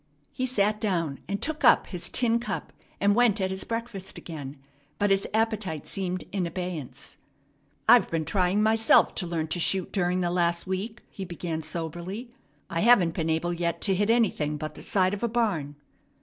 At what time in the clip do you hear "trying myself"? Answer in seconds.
8.25-9.13